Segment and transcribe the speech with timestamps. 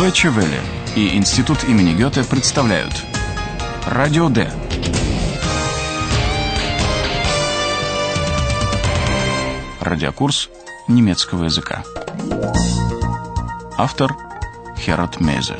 [0.00, 0.58] Deutsche Welle
[0.96, 2.94] и Институт имени Гёте представляют
[3.84, 4.50] Радио Д.
[9.82, 10.48] Радиокурс
[10.88, 11.84] немецкого языка.
[13.76, 14.16] Автор
[14.78, 15.56] Херат Мейзе.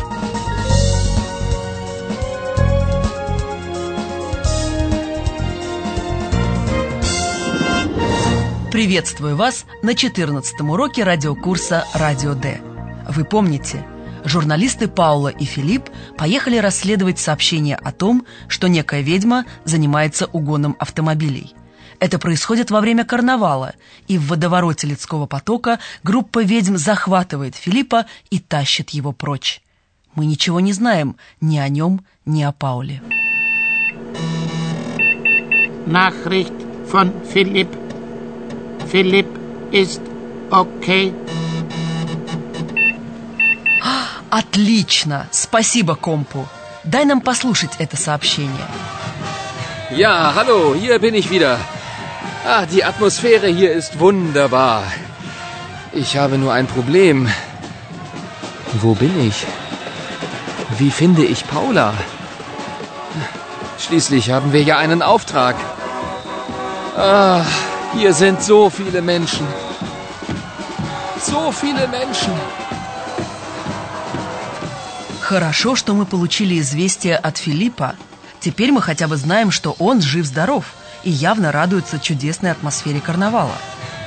[8.72, 12.62] Приветствую вас на 14 уроке радиокурса «Радио Д».
[13.06, 13.84] Вы помните,
[14.24, 21.54] журналисты Паула и Филипп поехали расследовать сообщение о том, что некая ведьма занимается угоном автомобилей.
[21.98, 23.74] Это происходит во время карнавала,
[24.08, 29.60] и в водовороте людского потока группа ведьм захватывает Филиппа и тащит его прочь.
[30.14, 33.02] Мы ничего не знаем ни о нем, ни о Пауле.
[35.86, 36.54] Nachricht
[36.90, 37.68] von Philipp.
[38.90, 39.28] Philipp
[39.72, 40.00] ist
[40.50, 41.12] okay.
[44.29, 45.27] Отлично!
[45.31, 46.47] Спасибо, Компу.
[46.83, 48.65] Дай нам послушать это сообщение.
[49.91, 51.57] Ja, hallo, hier bin ich wieder.
[52.45, 54.83] Ah, die Atmosphäre hier ist wunderbar.
[55.93, 57.27] Ich habe nur ein Problem.
[58.81, 59.45] Wo bin ich?
[60.77, 61.93] Wie finde ich Paula?
[63.79, 65.55] Schließlich haben wir ja einen Auftrag.
[66.97, 67.41] Ah,
[67.93, 69.47] hier sind so viele Menschen.
[71.19, 72.33] So viele Menschen.
[75.30, 77.94] Хорошо, что мы получили известие от Филиппа.
[78.40, 80.64] Теперь мы хотя бы знаем, что он жив-здоров
[81.04, 83.54] и явно радуется чудесной атмосфере карнавала.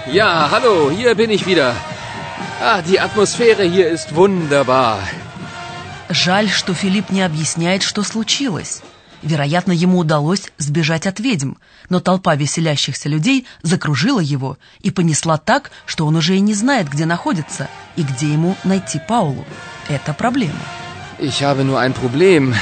[0.06, 1.76] Ja, hallo, hier bin ich wieder.
[2.62, 5.00] Ah, die Atmosphäre hier ist wunderbar.
[6.10, 8.82] Жаль, что Филипп не объясняет, что случилось.
[9.22, 11.54] Вероятно, ему удалось сбежать от ведьм,
[11.88, 16.90] но толпа веселящихся людей закружила его и понесла так, что он уже и не знает,
[16.90, 19.46] где находится и где ему найти Паулу.
[19.88, 20.60] Это проблема.
[21.20, 22.56] Ich habe nur ein Problem.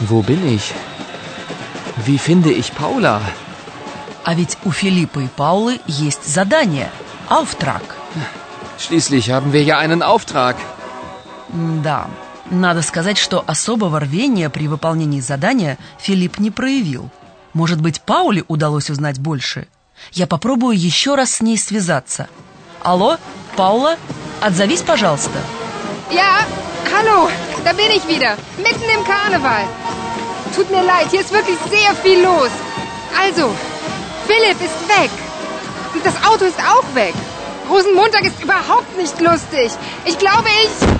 [0.00, 0.72] Wo bin ich?
[2.04, 3.20] Wie finde ich Paula?
[4.24, 6.90] А ведь у Филиппа и Паулы есть задание–
[7.28, 7.82] Auftrag.
[8.78, 10.56] Schließlich haben wir ja einen Auftrag.
[11.82, 12.08] Да,
[12.50, 17.10] надо сказать, что особого рвения при выполнении задания Филипп не проявил.
[17.52, 19.68] Может быть, Пауле удалось узнать больше?
[20.12, 22.28] Я попробую еще раз с ней связаться.
[22.82, 23.18] Алло,
[23.56, 23.96] Паула,
[24.40, 25.38] отзовись, пожалуйста.
[26.10, 26.44] Ja,
[26.93, 27.29] hallo,
[27.63, 29.65] da bin ich wieder, mitten im Karneval.
[30.55, 32.51] Tut mir leid, hier ist wirklich sehr viel los.
[33.21, 33.53] Also,
[34.27, 35.11] Philipp ist weg.
[35.93, 37.13] Und das Auto ist auch weg.
[37.69, 39.71] Rosenmontag ist überhaupt nicht lustig.
[40.05, 40.99] Ich glaube, ich...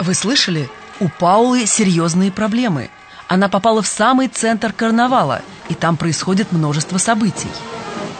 [0.00, 0.68] Вы слышали?
[1.00, 2.90] У Паулы серьезные проблемы.
[3.29, 7.51] Она попала в самый центр карнавала, и там происходит множество событий.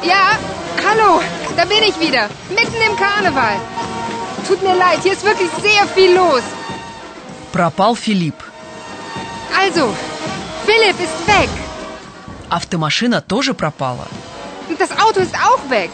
[0.04, 0.38] Ja,
[0.86, 1.22] hallo,
[1.58, 3.58] da bin ich wieder, mitten im Karneval.
[4.48, 6.44] Tut mir leid, hier ist wirklich sehr viel los.
[7.52, 8.36] Пропал Филипп.
[9.58, 9.92] Also,
[10.68, 11.50] Philipp ist weg.
[12.50, 14.08] Автомашина тоже пропала.
[14.70, 15.90] Und das Auto ist auch weg.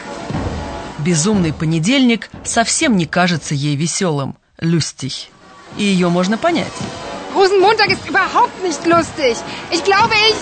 [0.99, 4.35] Безумный понедельник совсем не кажется ей веселым.
[4.59, 5.27] Люстих.
[5.77, 6.73] И ее можно понять.
[7.35, 9.35] Rosenmontag ist überhaupt nicht lustig.
[9.69, 10.37] Ich glaube, ich...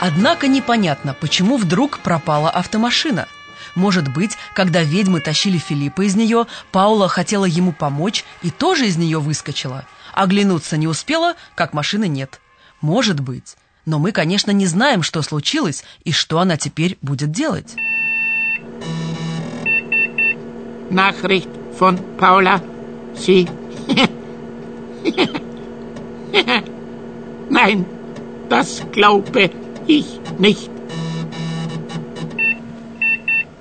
[0.00, 3.26] Однако непонятно, почему вдруг пропала автомашина.
[3.74, 8.96] Может быть, когда ведьмы тащили Филиппа из нее, Паула хотела ему помочь и тоже из
[8.96, 9.86] нее выскочила.
[10.14, 12.40] Оглянуться не успела, как машины нет.
[12.80, 13.56] Может быть.
[13.84, 17.74] Но мы, конечно, не знаем, что случилось и что она теперь будет делать.
[20.92, 21.48] Nachricht
[21.78, 22.60] von Paula.
[23.14, 23.48] Sie.
[27.50, 27.86] Nein,
[28.48, 29.50] das glaube
[29.86, 30.06] ich
[30.38, 30.70] nicht.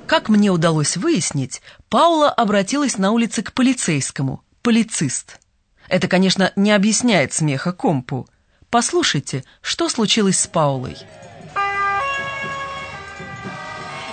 [0.07, 4.43] Как мне удалось выяснить, Паула обратилась на улице к полицейскому.
[4.61, 5.39] Полицист.
[5.87, 8.27] Это, конечно, не объясняет смеха компу.
[8.69, 10.97] Послушайте, что случилось с Паулой.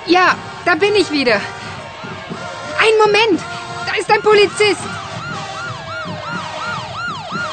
[0.07, 1.41] Ja, da bin ich wieder.
[2.89, 3.41] Ein Moment,
[3.87, 4.81] da ist ein Polizist.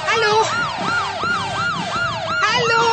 [0.10, 0.34] Hallo?
[2.48, 2.84] Hallo?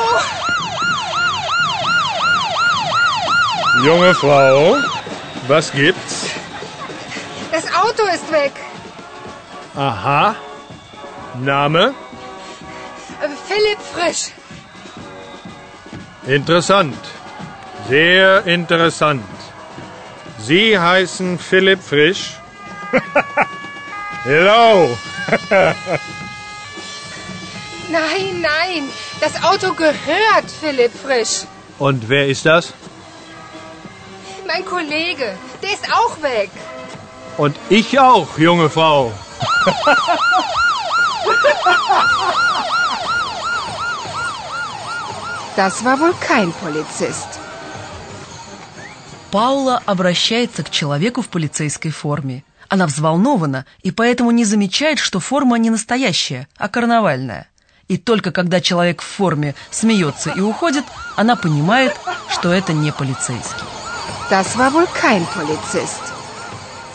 [3.85, 4.77] Junge Frau,
[5.47, 6.31] was gibt's?
[7.53, 8.53] Das Auto ist weg.
[9.77, 10.35] Aha.
[11.41, 11.95] Name?
[13.21, 14.33] Äh, Philipp Frisch.
[16.27, 16.99] Interessant.
[17.89, 19.42] Sehr interessant.
[20.45, 22.35] Sie heißen Philipp Frisch?
[24.25, 24.97] Hello.
[27.91, 28.89] Nein, nein,
[29.21, 31.43] das Auto gehört Philipp Frisch.
[31.79, 32.73] Und wer ist das?
[34.47, 36.51] Mein Kollege, der ist auch weg.
[37.37, 39.13] Und ich auch, junge Frau.
[45.55, 47.29] Das war wohl kein Polizist.
[49.33, 52.45] Паула обращается к человеку в полицейской форме.
[52.69, 57.49] Она взволнована и поэтому не замечает, что форма не настоящая, а карнавальная.
[57.89, 60.85] И только когда человек в форме смеется и уходит,
[61.17, 61.97] она понимает,
[62.29, 63.65] что это не полицейский.
[64.31, 66.13] Das war wohl kein Polizist.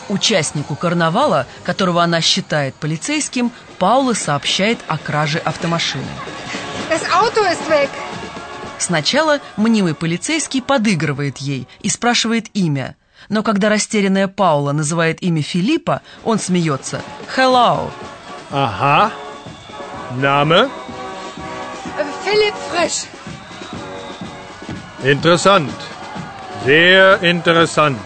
[0.08, 3.50] Участнику карнавала, которого она считает полицейским,
[3.80, 6.06] Паула сообщает о краже автомашины.
[6.88, 7.90] Das Auto ist weg.
[8.78, 12.96] Сначала мнимый полицейский подыгрывает ей и спрашивает имя.
[13.28, 17.02] Но когда растерянная Паула называет имя Филиппа, он смеется.
[17.36, 17.90] «Hello!»
[18.50, 19.12] Aha.
[20.16, 20.70] Name?
[22.24, 23.06] Philipp Frisch.
[25.02, 25.74] Interessant.
[26.64, 27.98] Sehr interessant.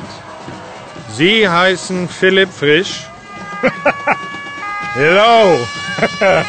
[1.17, 3.07] Sie heißen Philipp Frisch?
[4.95, 5.59] Hello.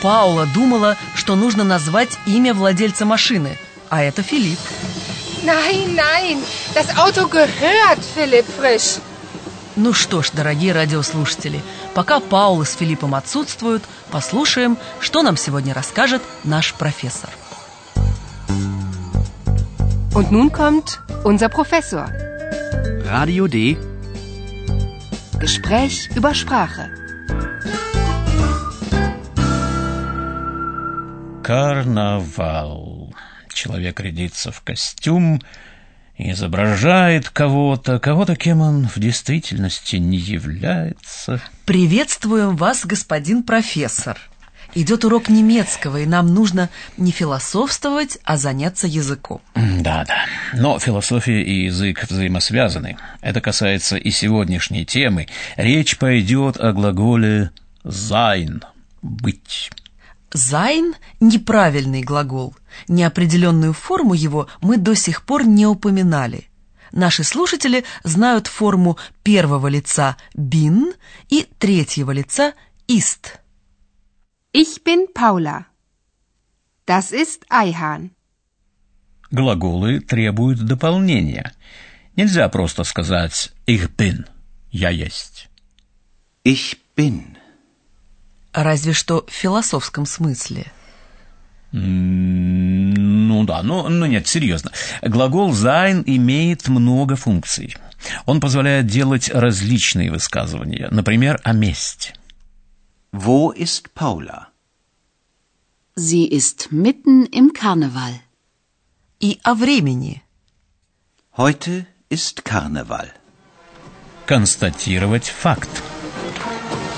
[0.00, 3.56] Паула думала, что нужно назвать имя владельца машины,
[3.88, 4.58] а это Филипп.
[5.42, 6.44] Nein, nein,
[6.74, 9.00] das Auto gehört Philipp Frisch.
[9.74, 11.62] Ну что ж, дорогие радиослушатели,
[11.94, 17.30] пока Паула с Филиппом отсутствуют, послушаем, что нам сегодня расскажет наш профессор.
[20.14, 22.06] Und nun kommt unser Professor.
[23.06, 23.78] Radio D.
[25.40, 27.03] Gespräch über Sprache.
[31.44, 33.14] Карнавал.
[33.52, 35.42] Человек рядится в костюм
[36.16, 41.42] изображает кого-то, кого-то, кем он в действительности не является.
[41.66, 44.16] Приветствуем вас, господин профессор.
[44.74, 49.42] Идет урок немецкого, и нам нужно не философствовать, а заняться языком.
[49.54, 50.24] Да-да,
[50.54, 52.96] но философия и язык взаимосвязаны.
[53.20, 55.26] Это касается и сегодняшней темы.
[55.56, 57.50] Речь пойдет о глаголе
[57.84, 58.62] «sein»—
[59.02, 59.70] «быть».
[60.34, 62.56] Sein– неправильный глагол.
[62.88, 66.48] Неопределенную форму его мы до сих пор не упоминали.
[66.90, 70.92] Наши слушатели знают форму первого лица bin
[71.28, 72.54] и третьего лица
[72.88, 73.38] ist.
[74.52, 75.66] Ich bin Paula.
[76.84, 78.10] Das ist Eihahn.
[79.30, 81.54] Глаголы требуют дополнения.
[82.16, 84.26] Нельзя просто сказать «ich bin»—
[84.72, 85.48] «я есть».
[86.44, 87.36] Ich bin.
[88.54, 90.72] Разве что в философском смысле.
[91.72, 94.70] Ну да, но, но нет, серьезно.
[95.02, 97.76] Глагол sein имеет много функций.
[98.26, 102.14] Он позволяет делать различные высказывания, например, о месте.
[103.12, 104.46] Wo ist Paula?
[105.96, 108.20] Sie ist mitten im Karneval.
[109.20, 110.22] И о времени.
[111.36, 113.08] Heute ist Karneval.
[114.26, 115.70] Констатировать факт.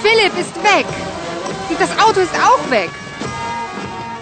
[0.02, 0.86] Philipp ist weg.
[1.68, 2.90] Und das Auto ist auch weg.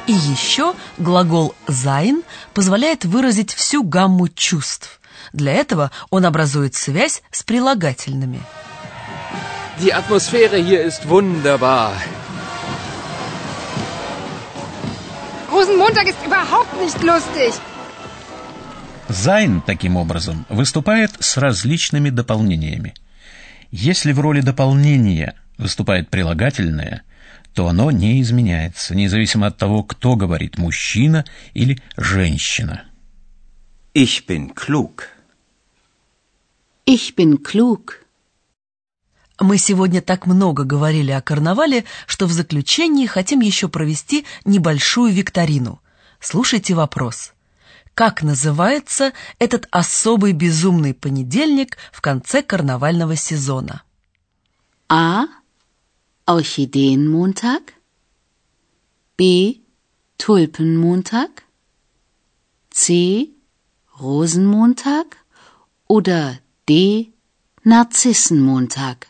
[0.06, 5.00] И еще глагол sein позволяет выразить всю гамму чувств.
[5.32, 8.40] Для этого он образует связь с прилагательными.
[9.80, 11.92] Die Atmosphäre hier ist wunderbar.
[15.50, 17.52] Rosenmontag ist überhaupt nicht lustig.
[19.08, 22.94] Sein, таким образом, выступает с различными дополнениями.
[23.70, 27.02] Если в роли дополнения выступает прилагательное,
[27.54, 32.84] то оно не изменяется, независимо от того, кто говорит, мужчина или женщина.
[33.94, 35.04] Ich bin klug.
[36.84, 38.00] Ich bin klug.
[39.40, 45.80] Мы сегодня так много говорили о карнавале, что в заключении хотим еще провести небольшую викторину.
[46.20, 47.32] Слушайте вопрос.
[47.94, 53.82] Как называется этот особый безумный понедельник в конце карнавального сезона?
[54.88, 55.26] A.
[56.26, 57.62] Orchideenmontag.
[59.16, 59.60] B.
[60.16, 61.30] Tulpenmontag.
[62.70, 63.28] C.
[64.00, 65.06] Rosenmontag.
[65.88, 67.10] Oder D.
[67.64, 69.06] Narzissenmontag.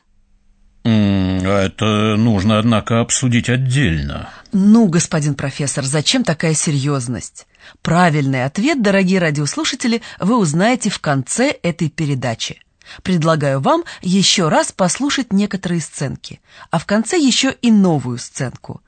[0.85, 4.29] М, Это нужно, однако, обсудить отдельно.
[4.53, 7.47] Ну, господин профессор, зачем такая серьезность?
[7.81, 12.61] Правильный ответ, дорогие радиослушатели, вы узнаете в конце этой передачи.
[13.03, 18.81] Предлагаю вам еще раз послушать некоторые сценки, а в конце еще и новую сценку.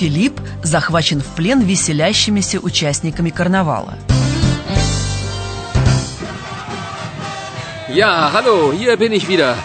[0.00, 3.98] Филипп захвачен в плен веселящимися участниками карнавала.
[7.92, 9.56] Ja, hallo, hier bin ich wieder.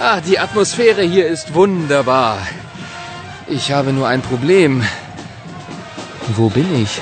[0.00, 2.38] Ah, die Atmosphäre hier ist wunderbar.
[3.46, 4.84] Ich habe nur ein Problem.
[6.36, 7.00] Wo bin ich?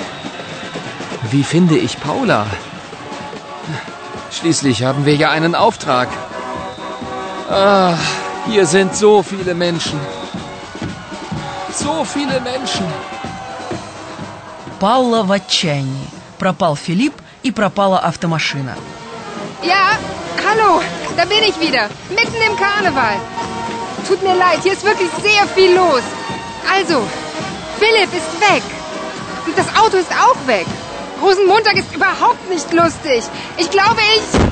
[1.31, 2.47] Wie finde ich Paula?
[4.31, 6.09] Schließlich haben wir ja einen Auftrag.
[7.50, 7.95] Ah,
[8.47, 10.00] hier sind so viele Menschen.
[11.73, 12.87] So viele Menschen.
[14.81, 16.09] Паула в отчаянии.
[16.39, 18.75] Пропал Филипп и пропала автомашина.
[19.62, 19.99] Ja,
[20.43, 20.83] hallo,
[21.17, 21.89] da bin ich wieder.
[22.11, 23.17] Mitten im Karneval.
[24.09, 26.03] Tut mir leid, hier ist wirklich sehr viel los.
[26.77, 27.03] Also,
[27.79, 28.62] Philipp ist weg.
[29.47, 30.67] Und das Auto ist auch weg.
[31.23, 33.23] Rosenmontag ist überhaupt nicht lustig.
[33.59, 34.50] Ich glaube, ich...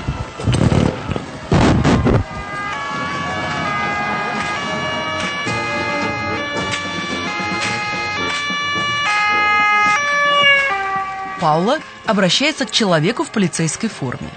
[11.41, 14.29] Паула обращается к человеку в полицейской форме.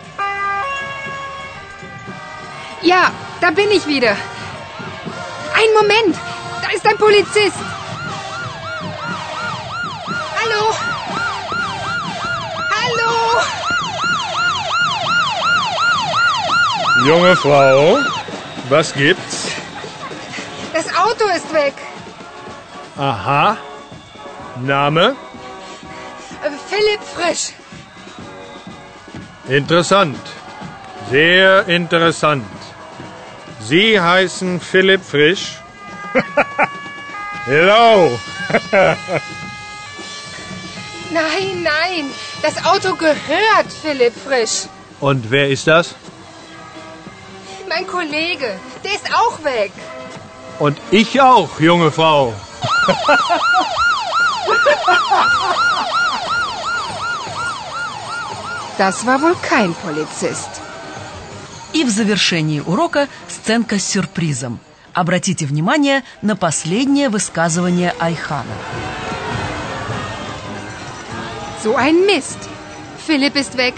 [2.83, 4.17] Ja, da bin ich wieder.
[5.55, 6.17] Ein Moment,
[6.63, 7.57] da ist ein Polizist.
[10.39, 10.75] Hallo?
[12.77, 13.41] Hallo?
[17.07, 17.99] Junge Frau,
[18.69, 19.49] was gibt's?
[20.75, 21.75] Das Auto ist weg.
[22.99, 23.57] Aha.
[24.61, 25.17] Name?
[26.43, 27.53] Äh, Philipp Frisch.
[29.49, 30.19] Interessant.
[31.11, 32.56] Sehr interessant.
[33.69, 35.61] Sie heißen Philipp Frisch?
[37.47, 38.17] Hello.
[41.11, 42.05] Nein, nein,
[42.43, 44.69] das Auto gehört Philipp Frisch.
[45.01, 45.97] Und wer ist das?
[47.69, 48.55] Mein Kollege,
[48.85, 49.73] der ist auch weg.
[50.61, 52.35] Und ich auch, junge Frau.
[58.79, 60.61] Das war wohl kein Polizist.
[61.77, 64.61] И в завершении урока сценка с сюрпризом.
[64.95, 68.57] Обратите внимание на последнее высказывание Айхана.
[71.63, 72.39] So ein Mist.
[73.07, 73.75] Philipp ist weg.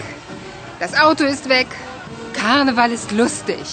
[0.79, 1.67] Das Auto ist weg.
[2.33, 3.65] Karneval ist lustig.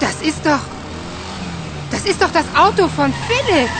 [0.00, 0.64] Das ist doch.
[1.92, 3.70] Das ist doch das Auto von Philipp.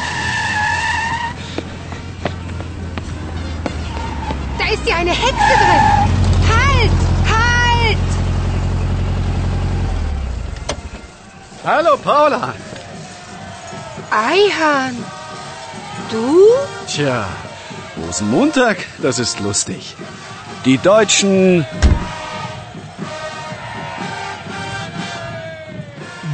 [4.57, 6.24] Da ist ja eine Hexe drin.
[6.85, 7.00] Halt!
[7.33, 7.99] Halt!
[11.64, 12.55] Hallo Paula.
[14.11, 14.95] Eihan.
[16.11, 16.45] Du?
[16.87, 17.26] Tja,
[17.97, 19.97] Rosenmontag, das ist lustig.
[20.64, 21.64] Die Deutschen.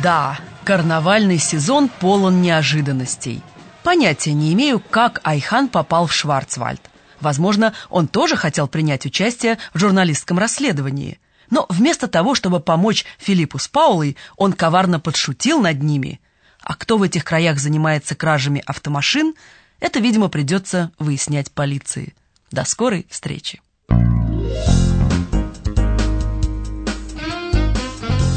[0.02, 3.42] Да, карнавальный сезон полон неожиданностей.
[3.82, 6.89] Понятия не имею, как Айхан попал в Шварцвальд.
[7.20, 11.20] Возможно, он тоже хотел принять участие в журналистском расследовании.
[11.50, 16.20] Но вместо того, чтобы помочь Филиппу с Паулой, он коварно подшутил над ними.
[16.60, 19.34] А кто в этих краях занимается кражами автомашин,
[19.80, 22.14] это, видимо, придется выяснять полиции.
[22.50, 23.60] До скорой встречи.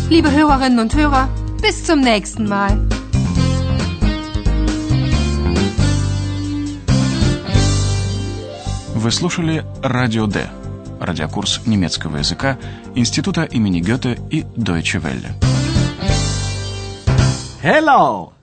[0.09, 1.27] Liebe Hörerinnen und Hörer,
[1.59, 2.92] bis zum nächsten Mal.
[9.13, 10.49] Слушали «Радио Д»–
[10.99, 12.57] радиокурс немецкого языка
[12.95, 15.31] Института имени Гёте и Deutsche Welle.
[17.61, 18.33] Hello!